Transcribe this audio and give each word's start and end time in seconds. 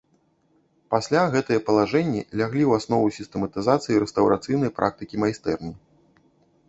Пасля 0.93 1.21
гэтыя 1.35 1.59
палажэнні 1.67 2.21
ляглі 2.41 2.63
ў 2.67 2.71
аснову 2.81 3.13
сістэматызацыі 3.17 4.01
рэстаўрацыйнай 4.05 4.71
практыкі 4.81 5.15
майстэрні. 5.25 5.73